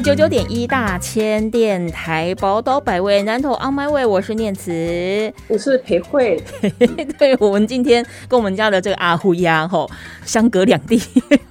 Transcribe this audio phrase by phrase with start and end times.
[0.00, 6.42] 九九点一大千电台宝岛百味南投 On My Way，我是念慈，我是裴慧。
[7.18, 9.88] 对，我们今天跟我们家的这个阿呼鸭吼
[10.24, 11.00] 相隔两地。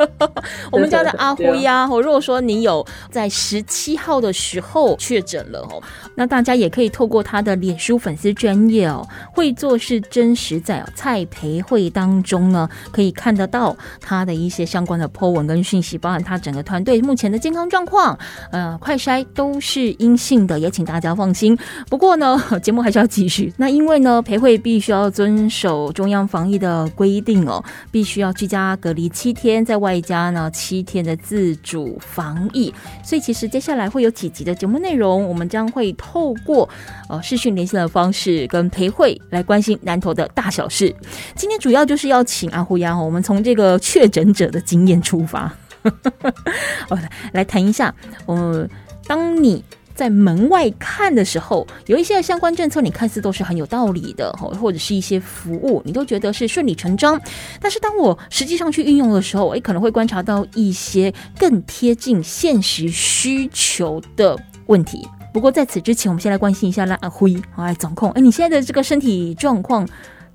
[0.72, 5.82] 我们家的阿呼鸭吼，如果说你有在十七号的时候确诊了吼，
[6.16, 18.18] 那大家也可以透过他的脸书粉丝专业哦，会做是真实在哦蔡培慧当中呢，可以看得到他的一些相关的 po 文跟讯息，包含他整个团队目前的健康状况。
[18.52, 21.58] 呃，快筛都是阴性的，也请大家放心。
[21.90, 23.54] 不过呢， 节目还是要继续。
[23.58, 32.74] 那因为呢，培慧必须要遵守中央防疫的规定哦，必须要居家隔离七天，在外加呢七天的自主防疫。
[33.04, 36.68] 所以其实接下来会有几集的节目内容，我们将会透过
[37.10, 40.94] 呃视讯连线的方式，跟培慧来关心南投的大小事。
[41.36, 45.52] 今天主要就是要请阿胡亚，我们从这个确诊者的经验出发。
[47.34, 47.94] 来谈一下，
[48.26, 48.68] 呃，
[49.08, 57.20] 当你在门外看的时候，有一些相关政策，你看似都是很有道理的，或者是一些服务，你都觉得是顺理成章。
[57.60, 64.38] 但是当我实际上去运用的时候，我也可能会观察到一些更贴近现实需求的
[64.68, 65.08] 问题。
[65.34, 68.12] 不过在此之前，我们先来关心一下阿辉，来掌控。
[68.12, 69.88] 哎，你现在的这个身体状况？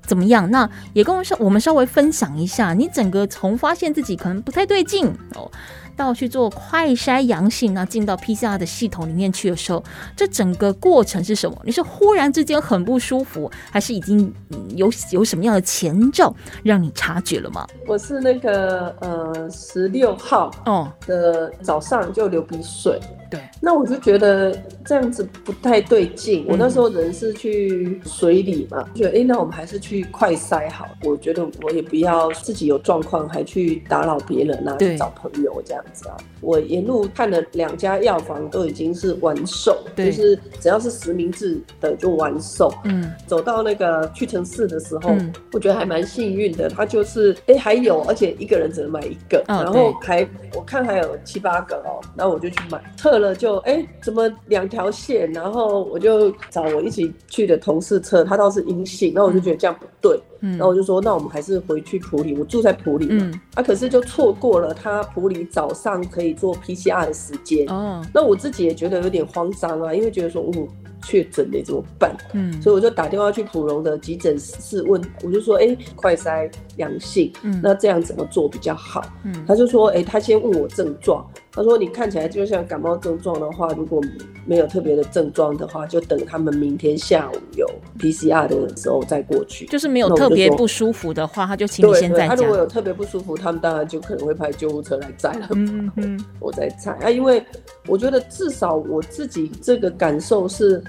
[0.07, 0.49] 怎么样？
[0.49, 5.05] 那也跟我稍我们稍微分享一下，你整个从发现自己可能不太对劲
[5.35, 5.51] 哦，
[5.95, 9.83] 到去做快筛阳性，那进到 PCR 的系统里面去的时候，
[10.15, 11.57] 这整个过程是什么？
[11.65, 14.33] 你是忽然之间很不舒服，还是已经
[14.75, 17.67] 有有什么样的前兆让你察觉了吗？
[17.85, 22.99] 我是那个呃十六号哦的早上就流鼻水。
[23.29, 26.45] 对，那我就觉得这样子不太对劲。
[26.47, 30.87] 我那时候人是去水里嘛，觉得哎，那我们还是去快筛好。
[31.03, 36.15] 我觉得我也不要自己有状况还去打扰别人啊，去找朋友这样子啊。
[36.39, 42.73] 我沿路看了两家药房都已经是完售，就是只要是实名制的就完售。
[42.85, 45.13] 嗯，走到那个屈臣氏的时候，
[45.51, 53.16] 我觉得还蛮幸运的，他就是哎还有，而且一个人只能买一个，然后还我看还有七八个哦，然后我就去买特。
[53.19, 55.31] 了就哎，怎么两条线？
[55.31, 70.67] 然后我就找我一起去的同事测，他倒是阴性，那我就觉得这样不对，然后我就说，那我们还是回去普里，我住在普里嘛，啊，可是就错过了他普里早上可以做 PCR 的时间，哦，那我自己也觉得有点慌张啊，因为觉得说，嗯。
[71.07, 72.13] 确诊的怎么办？
[72.33, 79.01] 嗯，所以我就打电话去普荣的急诊室问，我就说，哎，快筛阳性，嗯，那这样怎么做比较好？
[79.23, 84.01] 嗯，他就说，哎，他先问我症状，他说你看起来就像感冒症状的话，如果
[84.45, 87.65] 没有特别的症状的话，就等他们明天下午有
[87.97, 89.65] PCR 的时候再过去。
[89.67, 92.35] 就是没有特别不舒服的话，他就请你先在家。
[92.35, 95.47] 他如果有特别不舒服，他们当然就可能会派救护车来载了。
[95.51, 97.41] 嗯嗯， 我在猜啊，因为
[97.87, 100.83] 我觉得至少我自己这个感受是。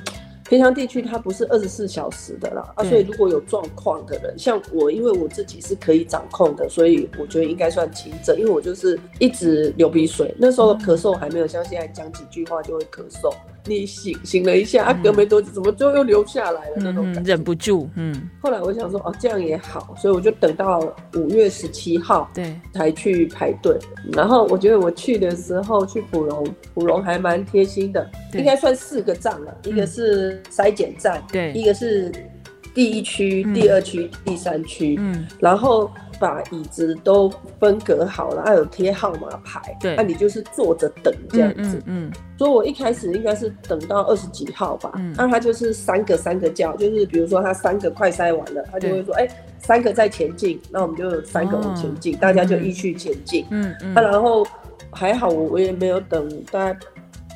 [0.48, 13.30] 平常地区它不是二十四小时的啦，啊，所以如果有状况的人，像我，因为我自己是可以掌控的，所以我觉得应该算轻症，因为我就是一直流鼻水，那时候咳嗽还没有像现在讲几句话就会咳嗽。
[13.68, 18.28] 你醒醒了一下，啊，隔没多久，怎么就又流下来了那种感觉，忍不住，嗯。
[18.40, 20.80] 后来我想说，哦，这样也好，所以我就等到
[21.14, 23.76] 五月十七号，对，才去排队。
[24.12, 32.10] 然后我觉得我去的时候去普隆，普隆还蛮贴心的，应该算四个站了，一个是筛检站，对，一个是
[32.74, 35.90] 第一区、第二区、第三区，嗯，然后。
[36.18, 39.60] 把椅子都分隔好了，还有贴号码牌。
[39.80, 41.82] 对，那你就是坐着等这样子。
[41.86, 44.92] 嗯，所以我一开始应该是等到二十几号吧。
[44.96, 49.28] 嗯，那他就是三个三个叫，就是比如说他三个快塞完了，他就会说，哎，
[49.58, 53.46] 三个在前进，那我们就三个往前进，大家就一续前进。
[53.50, 53.94] 嗯嗯。
[53.94, 54.46] 那然后
[54.90, 56.78] 还好，我我也没有等大家。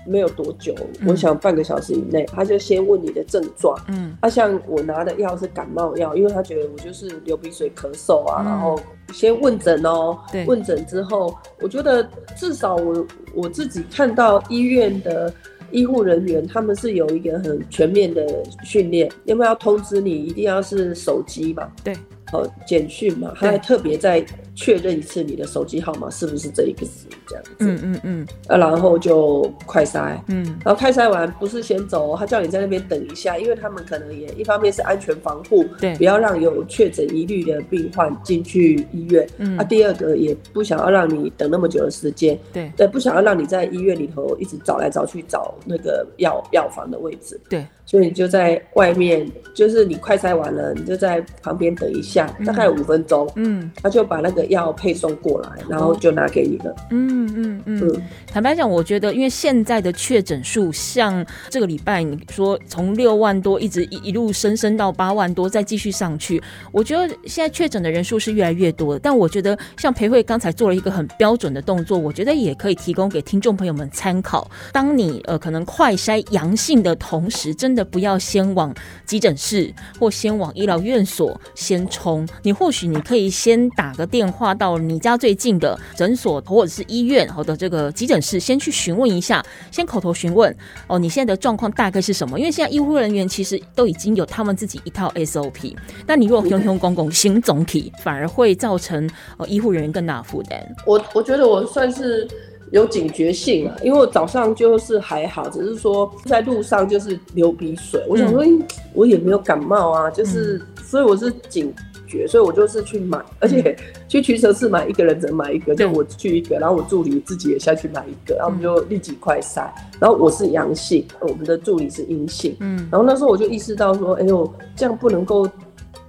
[0.06, 0.75] 没有多久，
[1.06, 3.78] 我想半个小时以内，他就先问你的症状。
[3.88, 8.78] 嗯，他像我拿的药是感冒药，因为他觉得我就是流鼻水、咳嗽啊，然后
[9.12, 10.19] 先问诊哦。
[10.31, 12.06] 对，问诊之后，我觉得
[12.37, 15.32] 至少我我自己看到医院的
[15.70, 18.26] 医护人员，他们是有一个很全面的
[18.64, 21.69] 训练，因为要通知你，一定要是手机嘛。
[21.84, 21.96] 对。
[22.32, 24.25] 呃简讯嘛，他还特别再
[24.62, 27.50] 确认一次你的手机号码是不是这一个字这样子。
[27.58, 28.26] 嗯嗯嗯。
[28.46, 35.96] 啊，然后就快筛，嗯，然后快筛完不是先走哦，他叫你在那边等一下，因为他们可能也一方面是安全防护，对。
[35.96, 39.26] 不要让有确诊疑虑的病患进去医院。
[39.38, 39.58] 嗯。
[39.58, 42.70] 啊，第二个也不想要让你等那么久的时间，对。
[42.76, 53.70] 对，不想要让你在医院里头一直找来找去找那个药药房的位置，对，所以你就在外面，就是你快筛完了，你就在旁边等一下，大概五分钟，嗯。
[53.82, 56.75] 他就把那个药配送过来，然后就拿给你了。
[56.90, 57.81] 嗯嗯嗯。
[57.82, 66.40] 嗯，坦白讲，我觉得因为现在的确诊数，像这个礼拜你说从六万多一直一一路升升到八万多，再继续上去，
[66.70, 69.00] 我觉得现在确诊的人数是越来越多的。
[69.00, 74.48] 但我觉得像裴慧刚才做了一个很标准的动作，我觉得也可以提供给听众朋友们参考。
[74.72, 78.75] 当你呃可能快筛阳性的同时，真的不要先往
[79.05, 90.55] 急诊室或先往医疗院所先冲，你或许你可以先打个电话到你家最近的诊所或者是医院好的这个急诊室，先去询问一下，先口头询问
[90.87, 92.38] 哦，你现在的状况大概是什么？
[92.38, 95.76] 因为现在医护人员其实都已经有他们自己一套 SOP，
[96.06, 100.58] 那你如果雄雄公公行总体，反而会造成呃医护人员更大的负担。
[100.87, 102.26] 我我觉得我算是
[102.70, 108.50] 有警觉性啊，因为我早上就是还好，只是说在路上就是流鼻水，我想说、诶
[108.94, 111.73] 我也没有感冒啊，就是、所以我是警
[112.12, 113.76] 觉，所以我就是去买，而且
[114.08, 115.86] 去屈臣氏买一个人只能买一个，对。
[115.86, 119.68] 就我去一个，然后我助理自己也下去买一个，然后我们就立即快筛，
[119.98, 122.88] 然后我是阳性，我们的助理是阴性，嗯。
[122.90, 125.48] 然后那时候我就意识到说，哎呦，这样不能够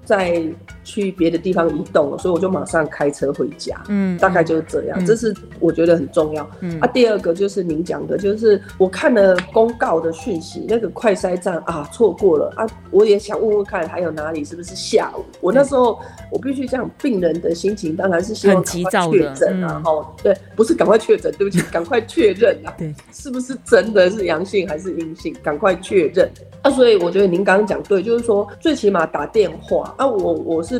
[0.05, 0.43] 再
[0.83, 3.81] 去别的地方移动了，所以我就马上开车回家。
[3.87, 6.49] 嗯大概就是这样，嗯这是我觉得很重要。
[6.61, 15.23] 嗯啊，第二个就是您讲的，就是我看了公告的讯息，那个快筛站啊错过了啊，我也想问问看还有哪里是不是下午？
[15.41, 15.99] 我那时候
[16.31, 26.29] 我必须讲，病人的心情当然是希望很急赶快躁的确诊啊，嗯哈、对，不是赶快确诊，对不起，赶快确认啊， 对，是不是真的是阳性还是阴性，赶快确认。
[26.61, 30.72] 啊，所以我觉得您刚刚讲对，就是说最起码打电话啊，我我是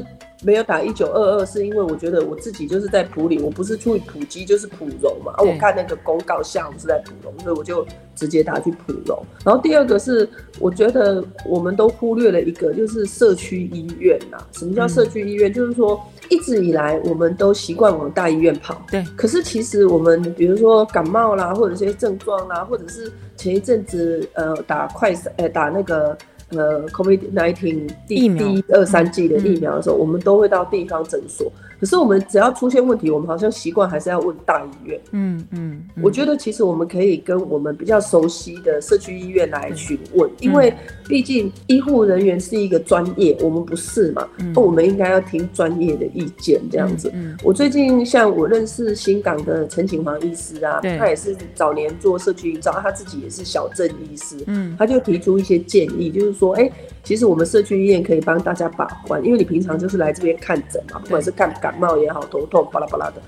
[0.43, 5.31] 没有打一九二二，是因为我觉得我自己就是在普里，我不是去普基就是普荣嘛。
[5.37, 9.17] 啊，我看那个公告下午是在普荣，所以我就直接打去普荣。
[9.45, 10.27] 然后第二个是，
[10.59, 15.51] 我觉得我们都忽略了一个，就是社区医院呐、什么叫社区医院？
[15.53, 15.99] 就是说
[16.29, 26.17] 一直以来我们都习惯往大医院跑，对，可是其实我们比如说感冒啦，或者一些症状啦，或者是前一阵子呃打快筛呃打那个
[26.57, 31.51] 呃 COVID nineteen 第疫苗第一二三季的疫苗的时候，我们都会到地方诊所。
[31.83, 34.97] 可是我们只要出现问题，我们好像习惯还是要问大医院。
[35.11, 40.73] 嗯嗯，我觉得其实我们可以跟我们比较熟悉的社区医院来询问，因为
[41.09, 44.25] 毕竟医护人员是一个专业，我们不是嘛，
[44.55, 47.11] 那我们应该要听专业的意见这样子。
[47.13, 50.97] 嗯我最近像我认识新港的陈景华医师啊，对。
[50.97, 54.73] 他也是早年做社区营造，他自己也是小镇医师，嗯。
[54.79, 56.71] 他就提出一些建议，就是说，哎、
[57.03, 63.21] 其实我们社区医院可以帮大家把关，因为你平常就是来这边看诊嘛，不管是看感冒也好，头痛巴拉巴拉的，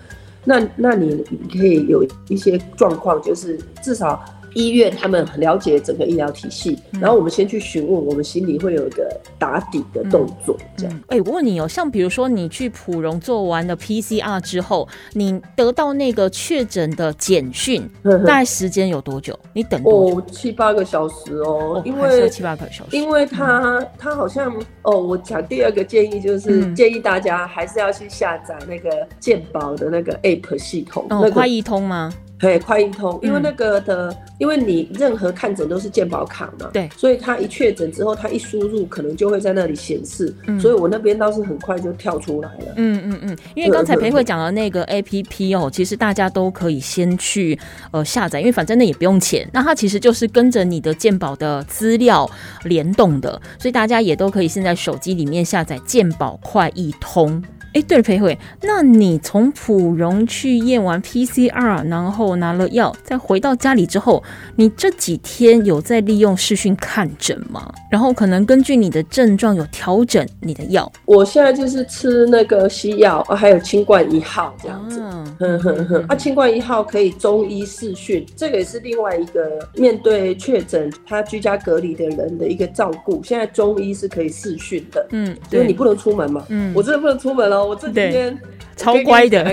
[0.43, 4.23] 那那你可以有一些状况，就是至少。
[4.55, 9.07] 医院他们很了解整个医疗体系，然后我们先去询问，我们心里会有一个
[9.37, 10.93] 打底的动作，这样。
[10.95, 19.37] 嗯，哎、我问你哦，像比如说你去普荣做完了 PCR 之后，你得到那个确诊的简讯，呵呵大概时间有多久？
[19.53, 20.17] 你等多久？
[20.19, 22.95] 哦，七八个小时哦，因为七八个小时。
[22.95, 32.13] 因为他他好像哦，我讲第二个建议就是嗯建议大家还是要去下载那个健保的那个 App 系统，哦，那个快易通吗？
[32.45, 42.73] 嘿快易通，因为嗯那个的，因为你任何看诊都是健保卡嘛，对所以他一确诊之后，他一输入可能就会在那里显示，嗯所以我那边倒是很快就跳出来了。
[42.75, 47.57] 嗯嗯嗯，因为刚才裴慧讲的那个 A P P 哦，其实大家都可以先去
[47.91, 52.29] 呃下载，因为反正那也不用钱，那它其实就是跟着你的健保的资料
[52.63, 57.43] 联动的，所以大家也都可以现在手机里面下载健保快易通。
[57.75, 64.23] 哎，对了，裴慧，那你从普荣去验完 PCR，然后拿了药，再回到家里之后，
[64.55, 67.69] 你这几天有在利用视讯看诊吗？
[67.91, 70.89] 然后可能根据你的症状有调整你的药。
[71.03, 75.01] 我现在就是吃那个西药啊，还有清冠一号这样子。
[75.01, 83.21] 嗯哼哼哼，啊，清冠一号可以中医视讯，这个也是另外一个面对确诊他居家隔离的人的一个照顾。
[83.21, 86.45] 现在中医是可以视讯的，嗯，因为你不能出门嘛。
[86.47, 88.39] 嗯我真的不能出门哦，我这几天
[88.75, 89.45] 超乖的。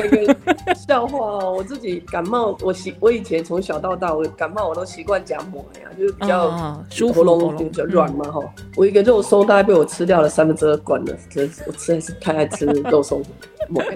[0.75, 8.41] 笑话哦，我自己感冒，我习我以前从小到大，我感冒我都习惯夹馍呀，就是比较舒服喉咙比较软嘛哈。
[8.76, 13.23] 我一个肉松大概被我吃掉了三分之二罐了，这我实在是太爱吃肉松。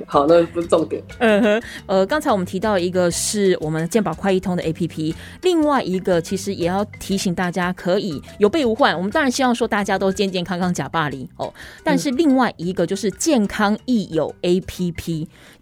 [0.07, 1.03] 好，那不是重点。
[1.19, 8.97] 嗯哼，呃，刚才我们提到一个是我们健保快一通的 A P P，另外一个其实也要提醒大家，可以有备无患。
[8.97, 11.53] 我们当然希望说大家都健健康康假霸凌哦，
[11.83, 14.61] 但是另外一个就是健康益友 A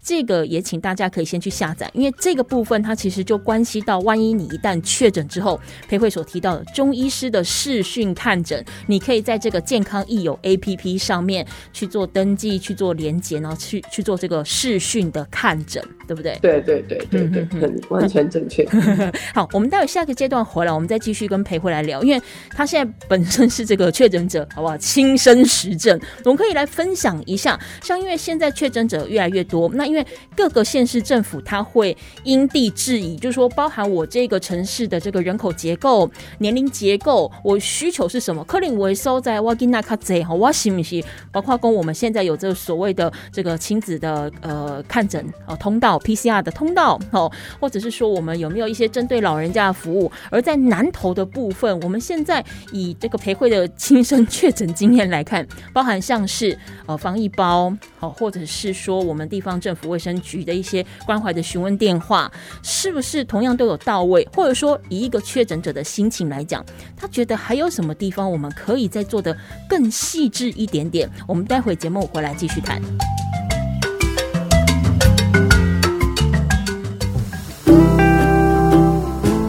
[0.01, 16.37] 这个也请大家可以先去下载，因为这个部分它其实就关系到，万一你一旦确诊之后，裴慧所提到的中医师的视讯看诊，你可以在这个健康益友 A P P 上面去做登记、去做连接，然后去去做这个视讯的看诊，对不对？
[16.41, 18.67] 对对对对对，很完全正确。
[19.33, 22.21] 好，我们待会下个阶段回来，我们再继续跟裴慧来聊，因为
[22.51, 24.77] 他现在本身是这个确诊者，好不好？
[24.77, 27.59] 亲身实证，我们可以来分享一下。
[27.81, 36.09] 像因为现在确诊者越来越多，那因为各个县市政府，它会因地制宜，就是说，包含我这个城市的这个人口结构、
[36.39, 38.43] 年龄结构，我需求是什么？
[38.43, 50.11] 克林维收在瓦吉纳卡泽哈瓦西米西，包括跟我们现在有这个所谓的这个亲子的呃看诊呃通道 PCR 的通道哦，或者是说我们有没有一些针对老人家的服务？
[50.29, 59.85] 而在南投的部分，我们现在以这个培会的亲身确诊经验来看，包含像是呃防疫包，好，或者是说我们地方政府。
[59.89, 62.31] 卫生局的一些关怀的询问电话，
[62.63, 64.27] 是不是同样都有到位？
[64.33, 66.65] 或者说，以一个确诊者的心情来讲，
[66.97, 69.35] 他觉得还有什么地方我们可以再做的
[69.69, 71.09] 更细致一点点？
[71.27, 72.81] 我们待会节目回来继续谈。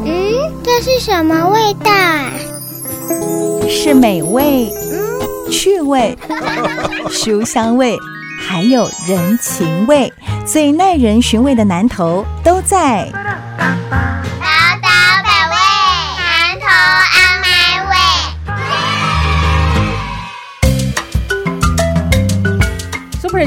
[0.05, 1.91] 嗯，这是什么味道？
[3.69, 6.17] 是美味，嗯，趣味，
[7.11, 7.97] 书香味。
[8.49, 10.13] 还有人情味，
[10.47, 13.11] 最耐人寻味的南头都在。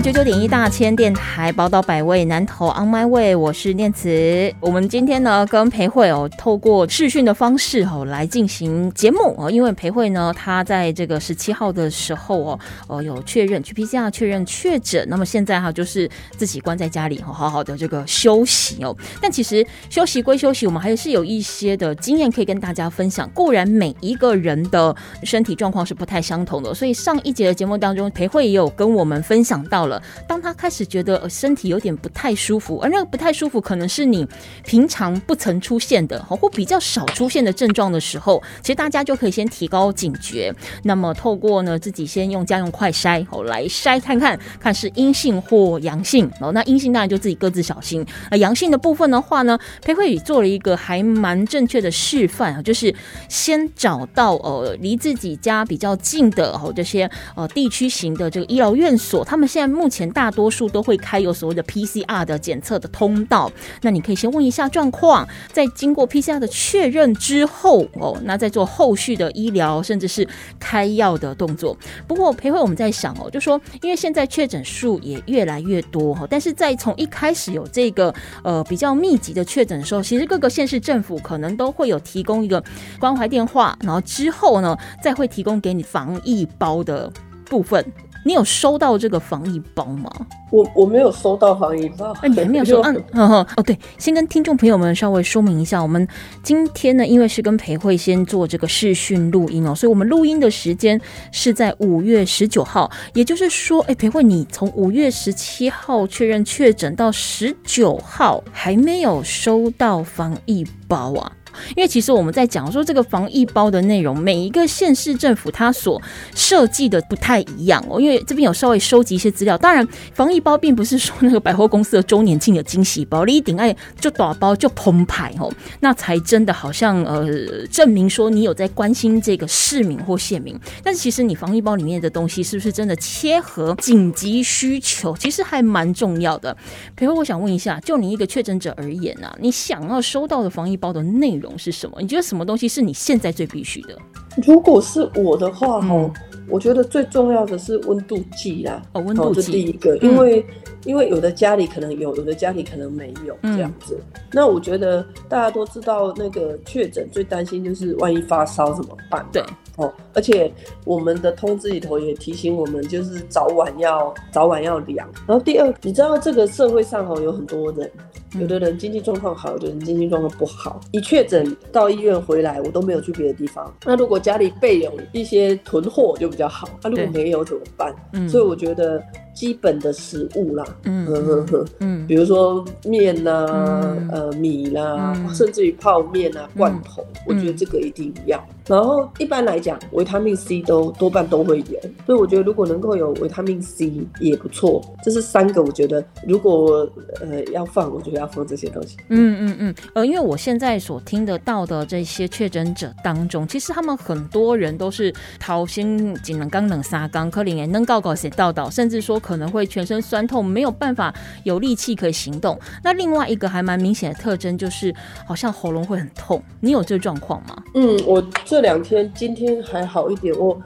[0.01, 4.53] 九九点一大千电台宝岛百位南投 On My Way，我是念慈。
[4.61, 9.51] 我们今天呢跟裴慧哦，透过视讯的方式哦来进行节目哦。
[9.51, 18.95] 因为裴慧呢，他在这个十七号的时候哦，哦有确认去 PCR 确认确诊，那么现在哈就是自己关在家里哦，好好的这个休息哦。
[19.21, 23.29] 但其实休息归休息，我们还是有一些的经验可以跟大家分享。
[23.31, 29.88] 固然每一个人的身体状况是不太相同的，所以上一节的节目当中，裴慧也有跟我们分享到。
[29.89, 34.25] 了，当他开始觉得身体有点不太舒服，而那个不太舒服可能是你
[34.63, 40.53] 平常不曾出现的，或比较少出现的症状的时候，其实大家就可以先提高警觉。
[40.83, 46.51] 那么透过呢自己先用家用快筛哦来筛看看，看是阴性或阳性哦。
[46.51, 48.05] 那阴性当然就自己各自小心。
[48.29, 52.93] 那阳性的部分的话呢，裴慧宇做了一个还蛮正确的示范啊，就是
[53.27, 59.78] 先找到呃离自己家比较近的哦这些呃地区型的这个医疗院所，他们现在。
[59.79, 63.49] 目前大多数都会开有所谓的 PCR 的检测的通道，
[63.81, 70.27] 那你可以先问一下状况，在经过 PCR 的确认之后哦，那再做后续的医疗甚至是
[70.59, 71.77] 开药的动作。
[72.05, 82.61] 不过裴慧我们在想哦，就说因为现在确诊数也越来越多哈，但是在从一开始有这个呃比较密集的确诊的时候，其实各个县市政府可能都会有提供一个
[82.99, 87.09] 关怀电话，然后之后呢再会提供给你防疫包的
[87.45, 87.85] 部分。
[88.25, 90.09] 你有收到这个防疫包吗？
[90.51, 92.11] 我我没有收到防疫包。
[92.21, 92.81] 哎，没有收？
[93.13, 96.07] 嗯，哦，对，先跟听众朋友们稍微说明一下，我们
[96.43, 100.99] 今天呢，因为是跟裴慧先做这个视讯录音哦，所以我们录音的时间
[101.31, 111.31] 是在五月十九号，也就是说，哎，裴慧，你从五月十七号确认确诊到十九号还没有收到防疫包啊？
[111.75, 116.01] 因为其实我们在讲说这个防疫包的内容，每一个县市政府它所
[116.35, 117.99] 设计的不太一样哦。
[117.99, 127.27] 因为这边有稍微收集一些资料，当然防疫包并不是说那个百货公司的周年庆的惊喜包，你一顶爱就打包就澎湃哦，那才真的好像呃
[127.71, 130.57] 证明说你有在关心这个市民或县民。
[130.83, 136.55] 但是其实你防疫包里面的东西是不是真的切合紧急需求，其实还蛮重要的。
[136.95, 141.48] 比如我想问一下，就你一个确诊者而言啊，你想要收到的防疫包的内容？
[141.57, 141.97] 是什么？
[142.01, 143.97] 你觉得什么东西是你现在最必须的？
[144.45, 146.11] 如果是我的话，哈，
[146.47, 148.81] 我觉得最重要的是温度计啦。
[148.93, 150.45] 哦，温度计，第一个，因为
[150.85, 153.99] 因为有的家里可能有，有的家里可能没有嗯这样子。
[154.31, 159.25] 那我觉得大家都知道，那个确诊最担心就是万一发烧怎么办？
[159.31, 159.43] 对，
[159.77, 160.51] 哦，而且
[160.85, 165.07] 我们的通知里头也提醒我们，就是早晚要早晚要量。
[165.27, 167.91] 然后第二，你知道这个社会上哦有很多人，
[168.39, 170.79] 有的人经济状况好，有的人经济状况不好。
[170.91, 173.73] 一确诊到医院回来，我都没有去别的地方。
[173.85, 177.93] 那如果家里备有一些囤货就比较好，那、如果没有怎么办？
[178.13, 179.01] 嗯所以我觉得
[179.33, 182.05] 基本的食物啦，嗯呵呵呵嗯。
[182.07, 184.09] 比如说面呐、嗯。
[184.11, 185.33] 呃米啦，嗯。
[185.33, 188.43] 甚至于泡面啊、罐头，我觉得嗯这个一定要。
[188.67, 194.79] 然后一般来讲，维他命 C 都多半都会有，所以我觉得如果能够有维他命 C 也不错。
[195.03, 196.87] 这是三个，我觉得如果
[197.19, 198.97] 呃要放，我觉得要放这些东西。
[199.07, 212.59] 嗯嗯嗯，呃，因为我现在所听得到的这些确诊者当中，其实他们很多人都是桃心仅能刚冷沙刚，可能也能告告写到到，甚至说可能会全身酸痛，没有办法有力气可以行动。
[212.83, 214.93] 那另外一个还蛮明显的特征就是，
[215.25, 216.43] 好像喉咙会很痛。
[216.59, 217.55] 你有这状况吗？
[217.75, 220.37] 嗯，我这两天今天还好一点。
[220.37, 220.61] 我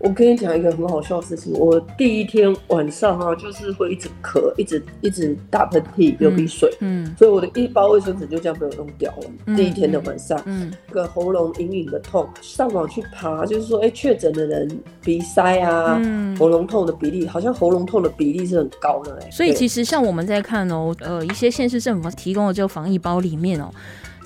[0.00, 6.72] 我跟你讲一个很好笑的事情，我第一天晚上啊，就是会一直咳，一直一直打喷嚏、流鼻水。
[6.80, 9.24] 嗯所以我的一包卫生纸就这样被我弄掉了。
[9.46, 16.36] 嗯第一天的晚上，嗯这个喉咙隐隐的痛，上网去爬，就是说，哎、确诊的人鼻塞啊、嗯。
[16.36, 23.70] 喉咙痛的比例，好像喉咙痛的比例是很高的、哎，所以其实像我们在看哦，呃，一些县市政府提供的这个防疫包里面哦。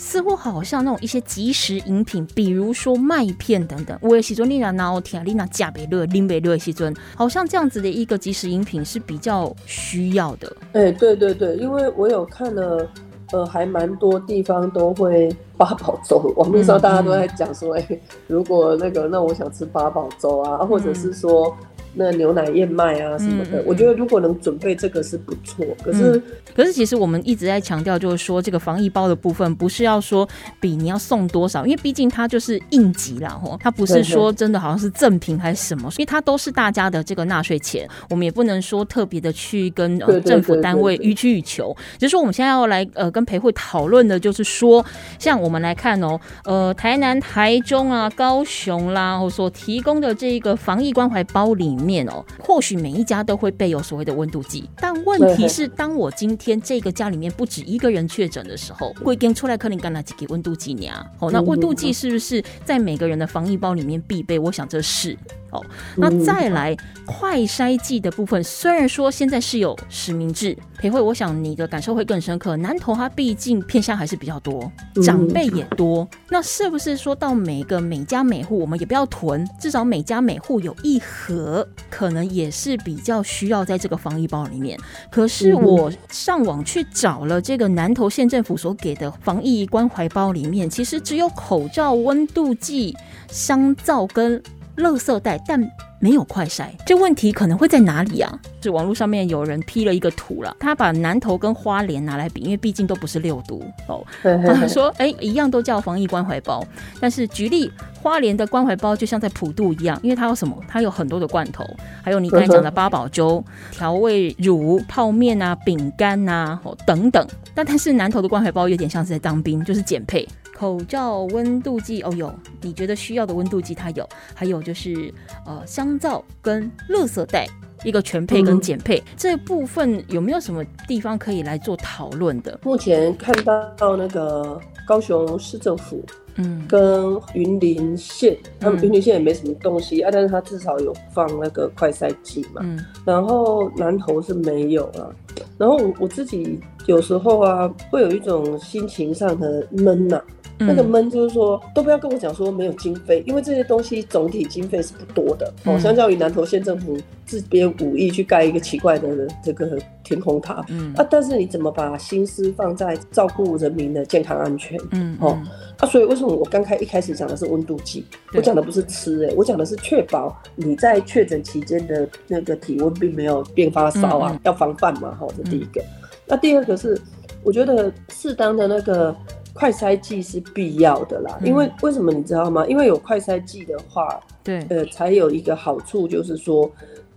[0.03, 10.53] 似乎好像那种一些即食饮品，比如说麦片等等，我也喜尊丽娜拿奥提亚丽娜加贝勒林贝勒喜尊，好像这样子的一个即食饮品是比较需要的。
[10.73, 12.87] 哎、对对对，因为我有看了，
[13.31, 21.57] 呃，还蛮多地方都会 八宝粥，网络上大家都在讲说，哎、如果那个，那我想吃八宝粥啊，或者是说。
[21.95, 25.65] 那牛奶燕麦啊什么的，我觉得如果能准备这个是不错。
[25.83, 26.23] 可是，
[26.55, 30.29] 可是其实我们一直在强调，就是说这个防疫包的部分，不是要说
[30.61, 44.85] 比你要送多少，因为毕竟它就是应急啦，吼，它不是说真的好像是赠品还是什么，所以它都是大家的这个纳税钱，我们也不能说特别的去跟政府单位予取予求，只是说我们现在要来呃跟培慧讨论的，就是说，
[45.19, 60.89] 像我们来看哦，呃，台南、台中啊、高雄啦，或所提供的这个防疫关怀包里面哦，或许每一家都会备有所谓的温度计，但问题是，当我今天这个家里面不止一个人确诊的时候，会跟出来可能干哪几个温度计呢？
[61.19, 64.39] 哦，那温度计是不是在每个人的防疫包里面必备？
[64.39, 65.17] 我想这是
[65.51, 65.65] 哦。
[65.97, 72.57] 那再来快筛剂的部分，虽然说现在是有实名制，培慧，我想你的感受会更深刻。
[72.57, 74.71] 南投它毕竟偏向还是比较多，
[75.03, 84.79] 长辈也多，那是不是说到每个每家每户，我们也不要囤，至少每家每户有一盒，可能也是比较需要在这个防疫包里面。
[85.11, 92.97] 可是我上网去找了这个南投县政府所给的防疫关怀包里面，其实只有口罩、温度计、
[93.29, 94.43] 香皂跟
[94.77, 95.61] 垃圾袋，但
[96.03, 96.65] 没有快筛。
[96.85, 98.37] 这问题可能会在哪里啊？
[98.61, 104.05] 是网络上面有人 P 了一个图了，他把南投跟花莲拿来比，因为毕竟都不是六都哦。
[104.21, 106.67] 他说，哎、一样都叫防疫关怀包，
[107.01, 110.57] 但是举例花莲的关怀包就像在普渡一样，因为它有什么？
[110.67, 111.65] 它有很多的罐头，
[112.03, 117.25] 还有你刚才讲的八宝粥、调味乳、泡面啊、饼干啊、哦等等。
[117.55, 120.27] 但但是南投的关怀包有点像是在当兵，就是减配。
[120.63, 125.13] 口罩、温度计哦有，你觉得需要的温度计它有，还有就是
[125.45, 127.49] 呃香皂跟垃圾袋。
[127.83, 132.57] 一个全配跟嗯减配、这部分有没有什么地方可以来做讨论的？
[132.63, 136.01] 目前看到那个高雄市政府
[136.37, 142.63] 嗯跟云林县，他们嗯云林县也没什么东西啊，但是他至少有放那个快筛剂嘛。
[142.63, 145.11] 嗯然后南投是没有啊。
[145.59, 150.23] 然后我我自己有时候啊，会有一种心情上的闷呐、
[150.67, 155.47] 那个嗯闷就是说，都不要跟我讲说没有经费，因为这些东西总体经费是不多的。
[155.65, 159.09] 哦，嗯相较于南投县政府自编五亿去盖一个奇怪的
[159.43, 164.79] 这个天空塔嗯啊，但是你怎么把心思放在照顾人民的健康安全？
[164.93, 165.39] 嗯哦
[165.79, 168.05] 啊，所以为什么我刚开一开始讲的是温度计？
[168.35, 175.83] 我讲的不是吃、欸，我讲的是确保你在确诊期间的那个体温并没有变发烧啊，嗯嗯要防范嘛，哈，这第一个。
[176.27, 176.99] 那第二个是，
[177.43, 179.15] 我觉得适当的那个
[179.55, 181.47] 快筛剂是必要的啦，嗯。
[181.47, 182.67] 因为为什么你知道吗？
[182.67, 184.65] 因为有快筛剂的话，对。
[184.71, 186.71] 呃，才有一个好处就是说，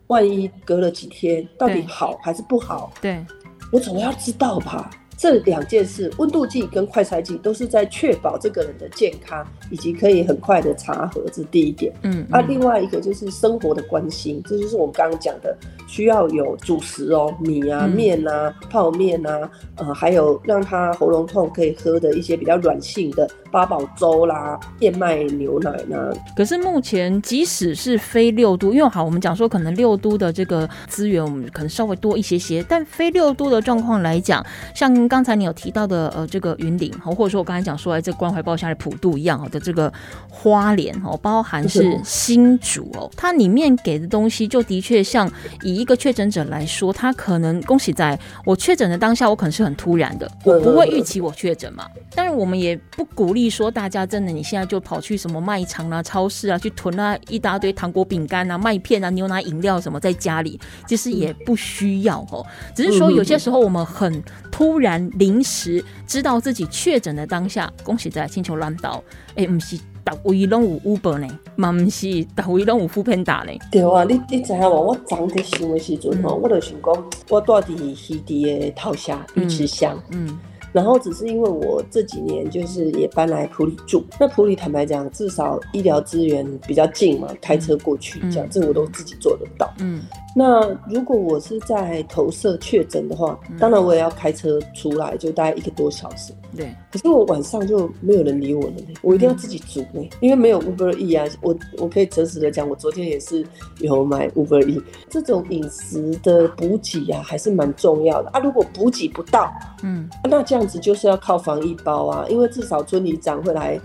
[0.08, 3.26] 万一隔了几天到底好还是不好，对。
[3.72, 4.90] 我总要知道吧。
[5.18, 11.94] 这两件事，温度计跟快筛剂都是在确保这个人的健康，以及可以很快的查核，这是第一点。
[12.02, 15.56] 嗯，啊，另外一个就是生活的关心，这就是我们刚刚讲的，
[15.88, 26.12] 需要有主食哦，米啊、嗯面啊、泡面啊，呃，还有让他喉咙痛可以喝的一些比较软性的八宝粥啦、燕麦牛奶啦。
[26.36, 39.92] 可是目前即使是非六都，因为好，我们讲说可能六都的这个资源我们可能稍微多一些些，但非六都的状况来讲，像刚才你有提到的呃这个云林，或者说我刚才讲说哎这关怀包下的普渡一样哦的这个
[40.30, 51.88] 花莲哦，包含是新竹哦，它里面给的东西就的确像以一个确诊者来说，他可能恭喜在我确诊的当下，我可能是很突然的，我不会预期我确诊嘛。
[52.14, 62.46] 但是我们也不鼓励说大家真的你现在就跑去什么卖场啊、超市啊去囤啊一大堆糖果、饼干啊、麦片啊、牛奶、饮料什么在家里，其实也不需要哦。
[62.74, 69.04] 只是说有些时候我们很突然临时知道自己确诊的当下，恭喜在星球乱倒，
[69.36, 69.80] 哎，唔是。
[70.06, 73.52] 逐位拢有 Uber 呢，嘛毋是逐位拢有 f o o Panda 呢。
[73.72, 74.90] 对啊，你你知影无？
[74.90, 80.00] 我昨伫想的时阵吼，我就想讲，我住伫溪地的头下鱼池乡。
[80.12, 80.38] 嗯
[80.76, 89.74] 然后只是因为我这几年就是也搬来普里住，那普里坦白讲，至少医疗资源比较近嘛，开车过去这样，这我都自己做得到。
[89.80, 90.02] 嗯
[90.38, 96.34] 那如果我是在投射确诊的话，当然我也要开车出来，就大概一个多小时。
[96.56, 101.26] 对，可是我晚上就没有人理我了呢，我一定要自己煮呢，因为没有 Uber E 啊。
[101.42, 103.46] 我我可以诚实的讲，我昨天也是
[103.80, 104.82] 有买 Uber E。
[105.10, 108.40] 这种饮食的补给啊，还是蛮重要的啊。
[108.40, 109.52] 如果补给不到，
[109.84, 113.80] 嗯那这样子就是要靠防疫包啊，因为至少村里长会来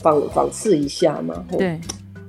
[0.00, 1.34] 访访视一下嘛。
[1.50, 1.80] 吼对，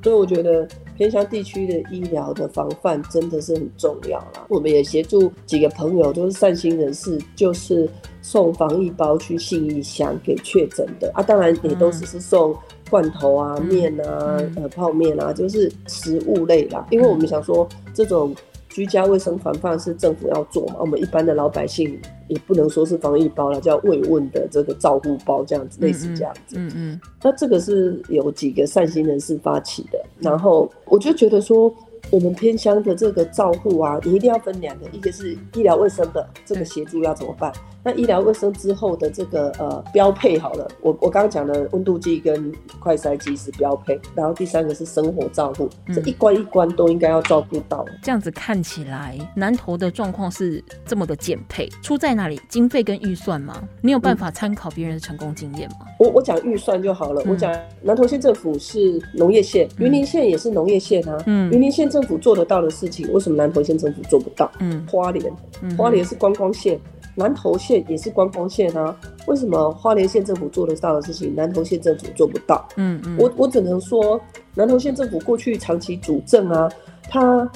[0.04, 4.46] 所以我觉得偏乡地区的医疗的防范真的是很重要啦。
[4.50, 7.88] 我们也协助几个朋友，都是善心人士，就是
[8.22, 12.56] 送防疫包去信义乡给确诊的啊，当然也都只是送
[12.90, 16.86] 罐头啊、嗯面啊、嗯呃泡面啊，就是食物类啦。
[16.90, 18.36] 因为我们想说这种。
[18.78, 26.58] 居家卫生防范是政府要做嘛，我们一般的老百姓也不能说是防疫包了，叫慰问的这个照护包这样子，类似这样子。
[26.60, 31.74] 嗯嗯那这个是有几个善心人士发起的，然后我就觉得说，
[32.12, 37.52] 我们偏乡的这个照护啊，你一定要分两个，一个是医疗卫生的这个协助要怎么办？
[37.88, 47.86] 那医疗卫生之后的这个呃标配好了，我我刚刚讲的温度计跟快筛机是标配，然后第三个是生活照护，这一关一关都应该要照顾到。
[48.04, 52.38] 这样子看起来，南投的状况是这么的减配，出在哪里？
[52.50, 53.64] 经费跟预算吗？
[53.80, 55.88] 你有办法参考别人的成功经验吗？
[55.98, 61.18] 我我讲预算就好了，嗯我讲南投县政府是农业县，云林县也是农业县啊。
[61.26, 64.52] 嗯云林县政府做得到的事情，为什么南投县政府做不到？
[64.60, 66.78] 嗯花莲，嗯花莲是观光县，
[67.18, 68.96] 南投县也是观光县啊。
[69.26, 72.66] 为什么花莲县政府做得到的事情，南投县政府做不到？
[72.78, 74.22] 嗯嗯，我我只能说，
[74.54, 76.72] 南投县政府过去长期主政啊，
[77.10, 77.52] 他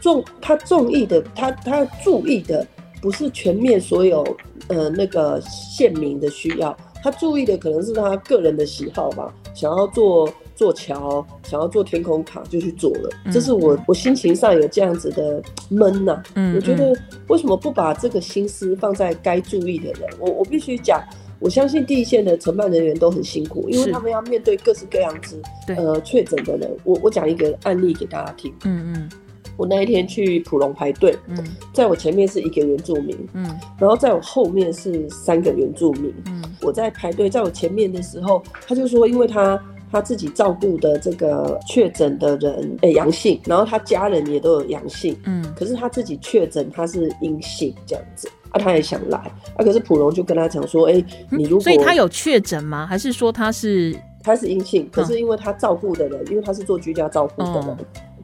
[0.00, 2.64] 重他重意的，他他注意的
[3.00, 4.24] 不是全面所有
[4.68, 16.92] 呃那个县民的需要，他注意的可能是他个人的喜好吧，想要做做桥，想要做天空塔就去做了，这是我我心情上有这样子的闷呐、嗯我觉得
[17.28, 20.10] 为什么不把这个心思放在该注意的人？
[20.18, 21.00] 我我必须讲。
[21.40, 26.68] 我相信第一线的承办人员都很辛苦，因为他们要面对各式各样子呃确诊的人。
[26.82, 28.52] 我我讲一个案例给大家听。
[28.64, 29.08] 嗯嗯
[29.56, 31.38] 我那一天去普隆排队，嗯
[31.72, 33.44] 在我前面是一个原住民，嗯
[33.78, 36.12] 然后在我后面是三个原住民。
[36.26, 39.56] 嗯我在排队，在我前面的时候，他就说，因为他
[39.90, 48.28] 他自己照顾的这个确诊的人诶阳性，然后他家人也都有阳性，嗯可是他自己确诊他是阴性这样子。
[48.50, 52.86] 啊，他也想来啊，可是普龙就跟他讲说，哎、你如果嗯所以他有确诊吗？
[52.86, 57.76] 还是说他是他是阴性，可是因为他照顾的人，因为他是做居家照顾的人，哦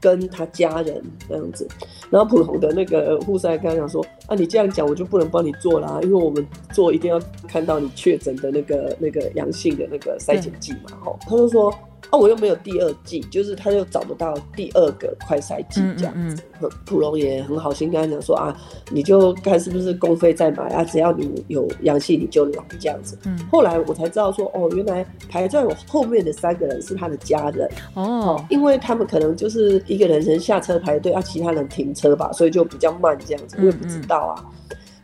[0.05, 1.67] 跟他家人这样子，
[2.11, 11.73] 然后普通的那个护士还跟他讲说，啊，你这样讲我就不能帮你做啦，因为我们做一定要看到你确诊的那个那个阳性的那个筛检剂嘛，吼，他就说。
[12.11, 16.43] 啊，我又没有第二季，就是他又找不到第二个快筛剂嗯这样子。
[16.87, 18.57] 普龙也很好心跟他讲说啊，
[18.91, 23.19] 你就看是不是公费再买啊，只要你有阳性你就来这样子。
[23.25, 34.45] 嗯后来我才知道说，哦，原来排在我后面的三个人是他的家人，哦因为他们可能就是一个人先下车排队，啊，其他人停车吧，所以就比较慢这样子，我也不知道啊。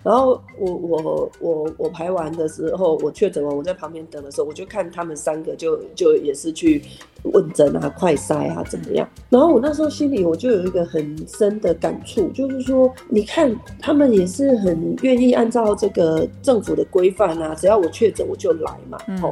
[0.02, 6.82] 然后我我我我排完的时候，我确诊完，我在旁边等的时候，我就看他们三个就就也是去
[7.24, 9.08] 问诊啊、快筛啊怎么样。
[9.28, 19.30] 然后我那时候心里我就有一个很深的感触，就是说，你看他们也是很愿意按照这个政府的规范啊，只要我确诊我就来嘛，哦。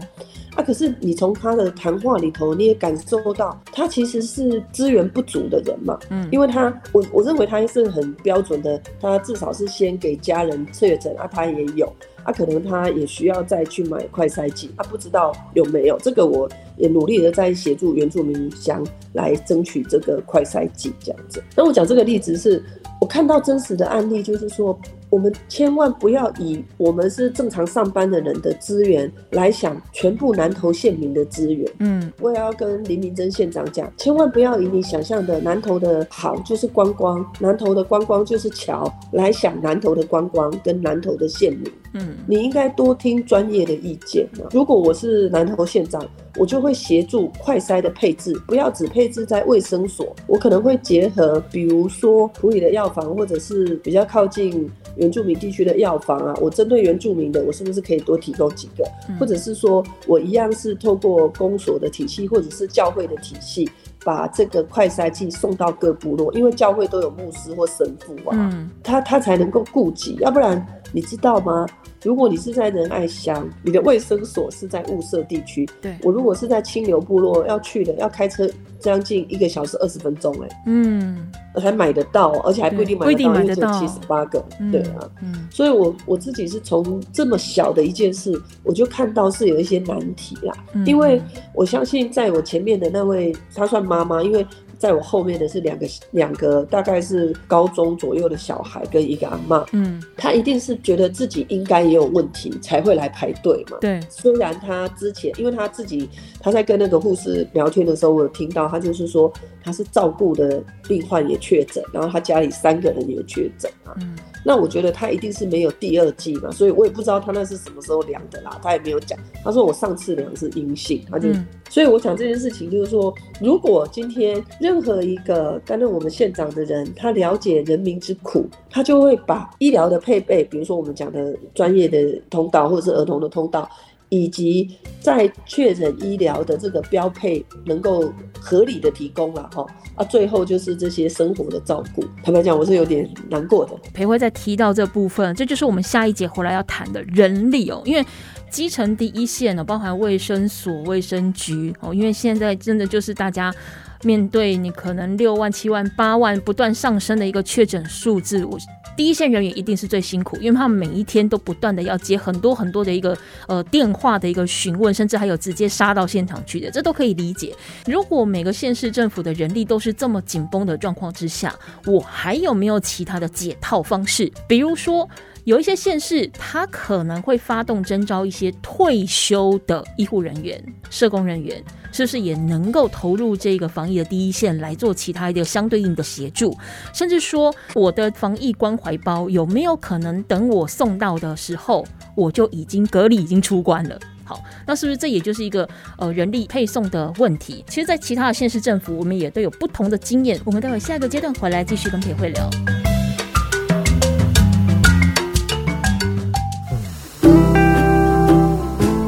[0.59, 5.97] 啊，可是你从他的谈话里头，你也感受到他其实是资源不足的人嘛。
[6.11, 11.87] 嗯，因为他，我我认为他是很标准的，他至少是先给家人确诊啊，他也有，
[12.25, 15.97] 啊，可能他也需要再去买快筛剂，他不知道有没有。
[16.01, 21.41] 这个我也努力的在协助原住民乡来争取这个快筛剂这样子。
[21.55, 22.61] 那我讲这个例子是，
[23.01, 24.79] 我看到真实的案例，就是说。
[25.11, 31.67] 我们千万不要以我们是正常上班的人的资源来想全部南投县民的资源。
[31.79, 41.73] 嗯，我也要跟林明珍县长讲，千万不要以你想象的南投的好就是观光，南投的观光就是桥来想南投的观光跟南投的县民。
[41.95, 44.45] 嗯，你应该多听专业的意见嘛。
[44.53, 46.07] 如果我是南投县长，
[46.39, 54.71] 我就会协助快筛的配置，不要只配置在卫生所，我可能会结合，比如说普里的药房，或者是比较靠近。
[54.97, 58.85] 原住民地区的药房啊，我针对原住民的，我是不是可以多提供几个？
[59.17, 63.71] 或者是说我一样是透过公所的体系，或者是教会的体系，
[64.05, 71.65] 把这个快筛剂送到各部落，因为教会都有牧师或神父啊，他他才能够顾及，要不然你知道吗？
[72.03, 81.31] 如果你是在仁爱乡，你的卫生所是在雾社地区，对我如果是在清流部落要去的，要开车将近一个小时二十分钟，哎，嗯。
[81.59, 90.55] 才买得到，而且还不一定买得到，因为只有七十八个，对啊，嗯所以我我自己是从这么小的一件事，我就看到是有一些难题啦。
[90.87, 91.21] 因为
[91.53, 94.47] 我相信在我前面的那位，她算妈妈，因为。
[94.79, 103.77] 在我后面的是两个两个大概是高中左右的小孩跟一个阿妈，嗯，他一定是觉得自己应该也有问题才会来排队嘛。
[103.81, 106.09] 对，虽然他之前因为他自己
[106.41, 113.93] 他在跟那个护士聊天的时候，我有听到他就是说他是照顾的病患也确诊，然后他家里三个人也确诊啊。
[114.01, 119.19] 嗯，那我觉得他一定是没有第二季嘛，所以我也不知道他那是什么时候量的啦，他也没有讲。
[119.43, 121.29] 他说我上次量是阴性，他就。
[121.71, 123.13] 所以我想这件事情就是说，
[123.43, 133.67] 如果今天任何一个担任我们县长的人，他了解人民之苦，他就会把医疗的配备，比如说我们讲的专业的通道，或者是儿童的通道，
[134.11, 134.69] 以及
[135.01, 142.05] 在确诊医疗的这个标配，能够合理的提供了哈啊，最后就是这些生活的照顾。
[142.23, 143.73] 坦白讲，我是有点难过的。
[143.95, 148.05] 裴辉在提到这部分，这就是我们下一节回来要谈的人力哦，因为。
[148.51, 153.55] 基层第一线呢，包含卫生所、卫生局哦，因为现在真的就是大家
[154.03, 158.59] 面对你可能六万、七万、八万不断上升的一个确诊数字，我
[158.97, 167.55] 第一线人员一定是最辛苦，因为他们每一天都不断的要接很多很多的一个呃电话的一个询问，甚至还有直接杀到现场去的，这都可以理解。
[167.87, 171.55] 如果每个县市政府的人力都是这么紧绷的状况之下，
[171.87, 174.31] 我还有没有其他的解套方式？
[174.47, 175.09] 比如说。
[175.45, 181.65] 有一些县市，他可能会发动征招一些退休的医护人员、社工人员，
[181.99, 186.57] 是不是也能够投入这个防疫的第一线来做其他一个相对应的协助？
[186.93, 191.85] 甚至说，我的防疫关怀包有没有可能等我送到的时候，
[192.15, 193.99] 我就已经隔离已经出关了？
[194.23, 197.65] 好，那是不是这也就是一个呃人力配送的问题？
[197.67, 200.41] 其实，在其他的县市政府，我们也都有不同的经验。
[200.45, 202.49] 我们待会下一个阶段回来继续跟裴慧聊。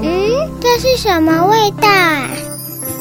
[0.02, 1.88] 嗯，这是什么味道？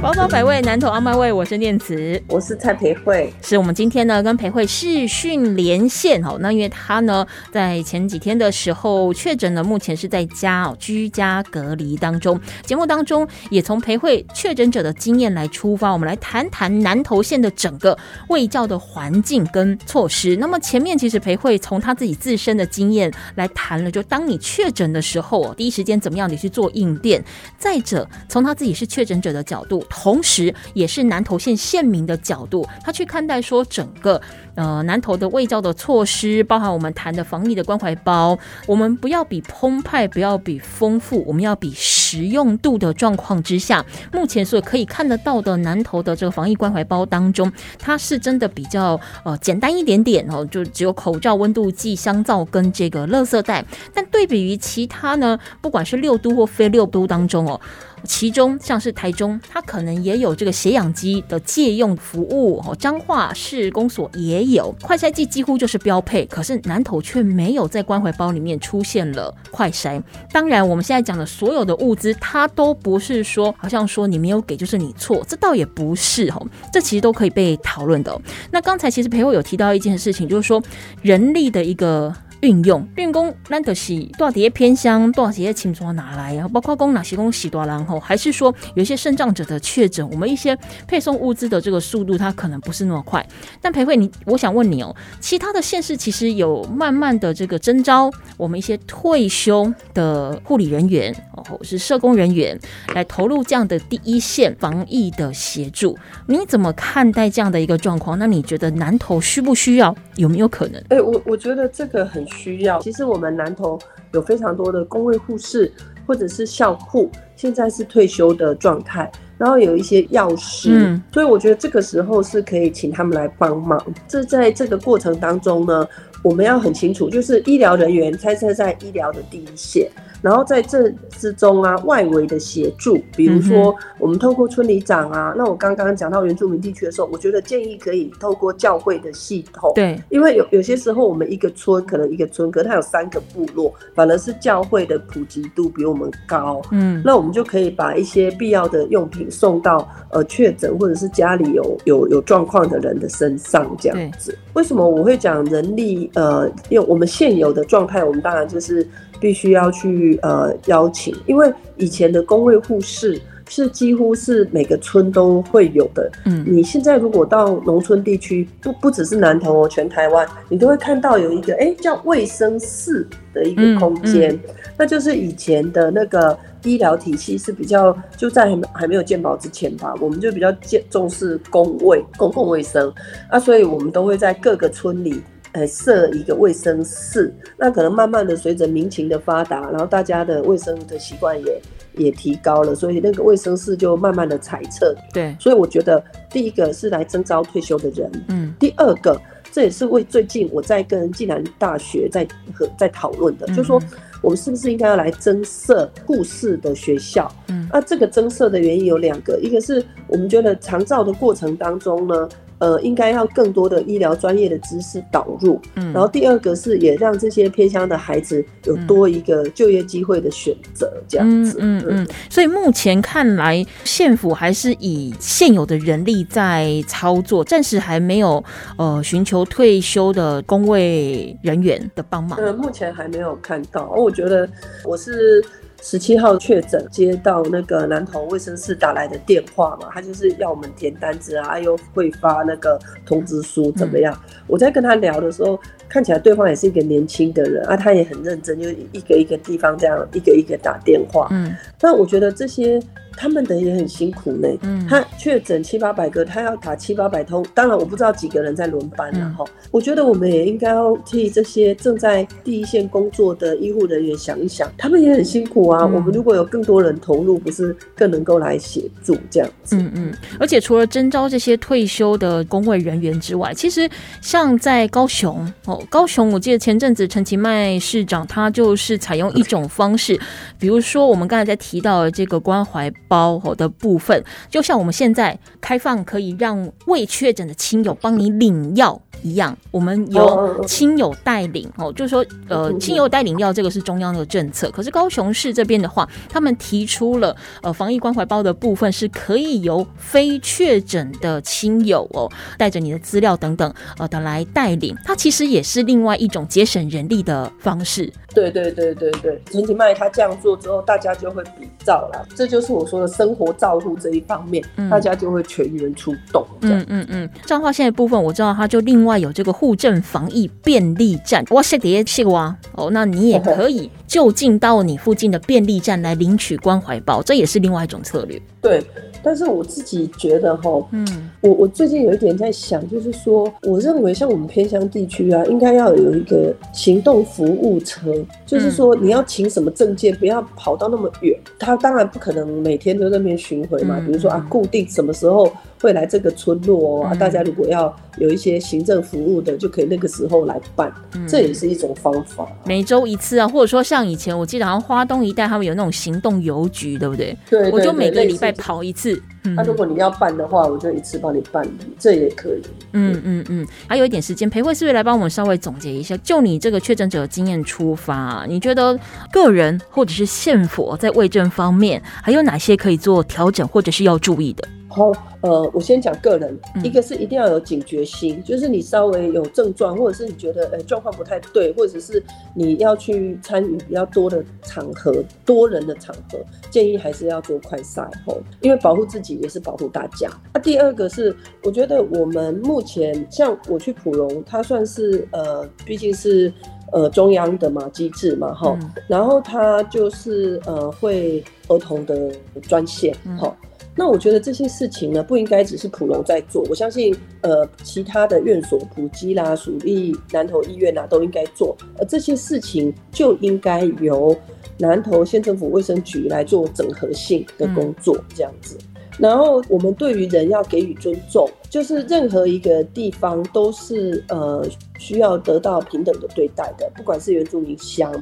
[0.00, 6.36] 宝岛百味，南投阿麦味，我是念慈，我是蔡培慧，是我们今天呢跟培慧视讯连线哦。
[6.38, 12.40] 那因为他呢在前几天的时候确诊了，目前是在家哦居家隔离当中。
[12.62, 20.36] 节目当中也从培慧确诊者的经验来出发，我们来谈谈南投县的整个卫教的环境跟措施。
[20.36, 27.22] 那么前面其实培慧从他自己自身的经验来谈了，就当你确诊的时候哦，第一时间怎么样你去做应变。
[27.58, 29.84] 再者，从他自己是确诊者的角度。
[29.88, 34.20] 同时，也是南投县县民的角度，他去看待说整个
[34.54, 41.98] 呃南投的卫教的措施，包含我们谈的防疫的关怀包，我们不要比澎湃，不要比丰富，我们要比实。
[42.08, 53.62] 用度的状况之下，目前所可以看得到的南投的这个防疫关怀包当中，它是真的比较呃简单一点点哦，就只有口罩、温度计、香皂跟这个垃圾袋。
[53.92, 57.60] 但对比于其他呢，不管是六都或非六都当中哦。
[58.04, 62.74] 其中像是台中，它可能也有这个血氧机的借用服务哦。
[62.78, 66.24] 彰化市公所也有快筛剂，几乎就是标配。
[66.26, 70.02] 可是南投却没有在关怀包里面出现了快筛。
[70.32, 76.46] 当然，我们现在讲的所有的物资，它都不是说好像说你没有给就是你错，这倒也不是哦。
[76.72, 78.20] 这其实都可以被讨论的。
[78.50, 80.62] 那刚才其实裴伟有提到一件事情，就是说
[81.02, 82.14] 人力的一个。
[82.40, 86.46] 运用运工，那的是多少些偏乡，多少些轻松拿来啊？
[86.48, 93.26] 包括供哪些供洗多然后，还是说有一些肾脏者的确诊，我们一些配送物资的这个速度，它可能不是那么快。
[93.60, 102.56] 但裴慧，你我想问你哦，其他的县市其实有慢慢的这个征招我们一些退休的护理人员哦，或是社工人员
[102.94, 105.98] 来投入这样的第一线防疫的协助。
[106.26, 108.16] 你怎么看待这样的一个状况？
[108.16, 109.92] 那你觉得南投需不需要？
[110.14, 110.80] 有没有可能？
[110.90, 112.27] 哎，我我觉得这个很。
[112.28, 113.78] 需要，其实我们南投
[114.12, 115.72] 有非常多的工位护士
[116.06, 123.82] 或者是校护，现在是退休的状态，然后有一些药师，所以我觉得这个时候是可以请他们来帮忙。
[124.06, 125.86] 这在这个过程当中呢，
[126.22, 129.90] 我们要很清楚，就是医疗人员开车在医疗的第一线。
[130.20, 154.36] 然后在这之中啊，外围的协助，比如说我们透过村里长啊，那我刚刚讲到原住民地区的时候，我觉得建议可以透过教会的系统，对，因为有有些时候我们一个村可能一个村，可它有三个部落，反而是教会的普及度比我们高，嗯，那我们就可以把一些必要的用品送到呃确诊或者是家里有有有状况的人的身上，这样子。
[154.58, 156.10] 为什么我会讲人力？
[156.14, 158.84] 呃，用我们现有的状态，我们当然就是。
[159.20, 166.10] 必须要去呃邀请，因为以前的工位护士是几乎是每个村都会有的。
[166.26, 174.38] 嗯，你现在如果到农村地区，不不只是南投哦，全台湾你都会看到有一个哎叫卫生室的一个空间，
[174.76, 182.92] 那就是以前的那个医疗体系是比较就在还没有健保之前吧，我们就比较重重视公卫公共卫生
[183.30, 185.22] 啊，所以我们都会在各个村里。
[185.52, 191.58] 呃，设一个卫生室，那可能慢慢的随着民情的发达，然后大家的卫生的习惯也
[191.98, 194.94] 也提高了，所以那个卫生室就慢慢的裁撤。
[195.12, 199.20] 对，所以我觉得第一个是来征招退休的人，嗯，第二个
[199.52, 203.82] 这也是为最近我在跟暨南大学在和在讨论的，就说
[204.22, 207.30] 我们是不是应该要来增设护士的学校？
[207.48, 212.28] 嗯，那这个增设的原因有两个，一个是我们觉得长照的过程当中呢。
[212.58, 228.42] 呃，应该要更多的医疗专业的知识导入，嗯，然后第二个是也让这些偏乡的孩子有多一个就业机会的选择，这样子，嗯嗯，所以目前看来，县府还是以现有的人力在操作，暂时还没有
[228.76, 232.38] 呃寻求退休的工位人员的帮忙。
[232.38, 234.48] 呃，目前还没有看到，我觉得
[234.84, 235.44] 我是。
[235.80, 244.14] 十七号确诊，接到那个南投卫生室打来的电话嘛，他就是要我们填单子啊，又会发那个通知书，怎么样？
[244.46, 251.28] 我在跟他聊的时候，看起来对方也是一个年轻的人啊，他也很认真，就一个一个地方这样一个一个打电话。
[251.30, 252.80] 嗯，但我觉得这些。
[253.20, 259.44] 他们的也很辛苦呢，嗯，他确诊七八百个，他要打七八百通，当然我不知道几个人在轮班了哈。
[259.72, 265.84] 我觉得我们也应该要替这些正在第一线工作的医护人员想一想，他们也很辛苦啊。
[265.84, 269.74] 我们如果有更多人投入，不是更能够来协助这样子？
[269.76, 270.14] 嗯嗯。
[270.38, 280.16] 而且除了征招这些退休的工会人员之外，其实像在高雄哦，高雄我记得前阵子陈其迈市长他就是采用一种方式，
[280.56, 282.88] 比如说我们刚才在提到的这个关怀。
[283.08, 294.70] 包的部分，就像我们现在开放可以让未确诊的亲友帮你领药一样，我们由亲友带领哦，就是说，呃，亲友带领药这个是中央的政策。
[294.70, 308.12] 可是高雄市这边的话，他们提出了呃防疫关怀包的部分是可以由非确诊的亲友哦，带着你的资料等等呃的来带领，它其实也是另外一种节省人力的方式。
[308.34, 312.26] 对对对对对，陈其迈他这样做之后，大家就会比照了。
[312.34, 316.46] 这就是我说的生活照护这一方面，大家就会全员出动。
[316.60, 328.42] 嗯嗯嗯，彰化县的部分我知道，他就另外有这个护政防疫便利站，哇塞，叠谢哇哦，那你也可以就近到你附近的便利站来领取关怀包，这也是另外一种策略。
[328.60, 328.84] 对。
[329.20, 338.14] 但是我自己觉得哈，嗯，我我最近有一点在想，就是说，我认为像我们偏乡地区啊，应该要有一个行动服务车，
[338.46, 341.36] 就是说你要请什么证件，不要跑到那么远。
[341.58, 345.52] 他当然不可能每天都在那边巡回嘛，比如说啊，固定什么时候。
[345.80, 350.92] 会来这个村落啊，大家如果要有一些行政服务的，就可以那个时候来办，
[351.26, 352.46] 这也是一种方法。
[352.64, 357.36] 每周一次啊，或者说像以前我记得好像花东一带他们有那种行动邮局，对不对？
[357.48, 359.20] 对，我就每个礼拜跑一次。
[359.56, 362.62] 那如果你要办的话，我就一次帮你办理，这也可以。
[362.92, 366.14] 嗯嗯嗯，还有一点时间，裴慧是不是来帮我们稍微总结一下？
[366.18, 368.98] 就你这个确诊者经验出发，你觉得
[369.32, 374.68] 个人或者是县府在卫政方面还有哪些可以做调整，或者是要注意的？
[374.88, 375.12] 好，
[375.42, 382.22] 呃，我先讲个人，一个是一定要有警觉心，就是你稍微有症状，或者是你觉得呃状况不太对，或者是
[382.54, 386.38] 你要去参与比较多的场合、多人的场合，
[386.70, 390.30] 建议还是要做快筛吼，因为保护自己也是保护大家。
[390.54, 396.52] 那第二个是，我觉得我们目前像我去普隆，它算是呃，毕竟是
[396.92, 402.32] 呃中央的嘛机制嘛哈，然后它就是呃会儿童的
[402.62, 403.54] 专线哈。
[403.94, 406.64] 那我觉得这些事情呢，不应该只是普隆在做。
[406.70, 411.76] 我相信，呃，其他的院所、普基啦、属立、南投医院啊，都应该做。
[411.98, 414.36] 而这些事情就应该由
[414.78, 418.78] 南投县政府卫生局来做整合性的工作，这样子。
[419.18, 424.64] 然后我们对于人要给予尊重，就是任何一个地方都是呃
[424.98, 428.12] 需要得到平等的对待的，不管是原住民乡。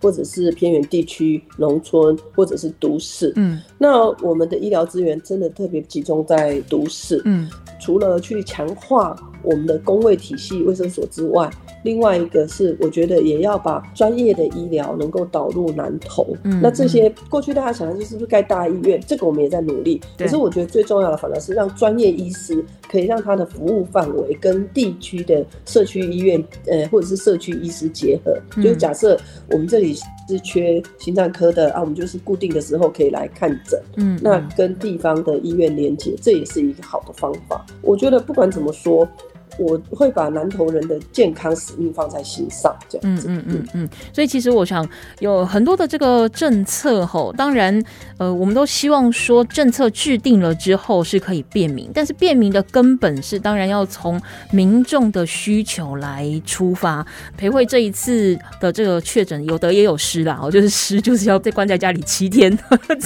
[0.00, 7.48] 或者是偏远地区、农村，或者是都市，嗯，那我们的医疗资源真的特别集中在都市，嗯，
[7.80, 11.50] 除了去强化我们的工位体系、卫生所之外。
[11.84, 16.26] 另外一个是，我觉得也要把专业的医疗能够导入南投。
[16.42, 19.00] 嗯，那这些过去大家想的就是不是盖大医院？
[19.06, 20.00] 这个我们也在努力。
[20.18, 28.36] 可是我觉得最重要的反而是让专业医师可以让他的服务范围跟地区的社区医院，呃，或者是社区医师结合。
[28.56, 29.16] 就是假设
[29.52, 33.80] 我们这里是缺心脏科的啊，我们就是固定的时候可以来看诊。
[33.96, 37.64] 嗯，那跟地方的医院连接，这也是一个好的方法。
[37.82, 39.08] 我觉得不管怎么说。
[39.58, 43.26] 我会把南投人的健康使命放在心上，这样子。
[43.28, 43.88] 嗯嗯嗯嗯。
[44.12, 44.86] 所以其实我想
[45.20, 47.82] 有很多的这个政策吼，当然
[48.18, 57.06] 呃，我们都希望说政策制定了之后是可以便民，但是便民的根本是当然要从民众的需求来出发。
[57.36, 62.56] 裴慧这一次的这个确诊有得也有失啦，哦，就是失就是要被关在家里七天，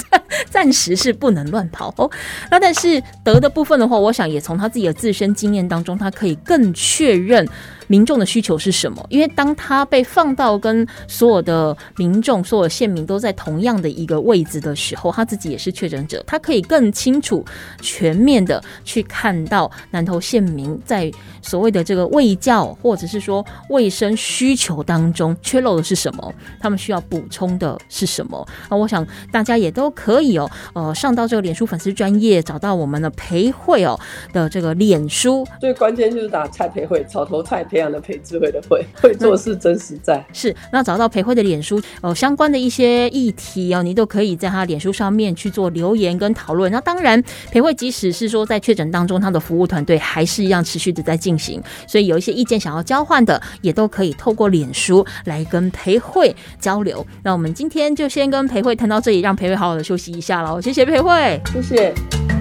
[0.09, 2.09] 暂 暂时是不能乱跑哦。
[2.49, 6.37] 那但是得的部分的话，我想也从他自己的自身经验当中，他可以。
[6.43, 7.47] 更确认。
[7.91, 9.05] 民众的需求是什么？
[9.09, 17.43] 因为当他被放到跟所有的民众、所有县民都在同样的一个位置的时候，他自己也是确诊者，他可以更清楚、
[17.81, 21.11] 全面的去看到南投县民在
[21.41, 28.47] 所谓的这个卫教或者是说卫生需求当中缺漏的是什么，他们需要补充的是什么。
[28.69, 33.99] 那我想大家也都可以哦，呃，上到这个脸书粉丝专业，找到我们的培慧哦
[34.31, 37.80] 的这个脸书，最关键就是打蔡培慧，草头蔡培。
[37.81, 46.71] 这样的裴智慧的慧会做事真实在是那找到裴慧的脸书哦，相关的一些议题哦，你都可以在他脸书上面去做留言跟讨论。
[46.71, 47.19] 那当然，
[47.49, 57.03] 裴慧即使是说在确诊当中，他的服务团队还是一样持续的在进行，所以有一些意见想要交换的，也都可以透过脸书来跟裴慧交流。
[57.23, 60.61] 那我们今天就先跟裴慧谈到这里，让裴慧好好的休息一下喽。
[60.61, 62.40] 谢谢裴慧，谢谢。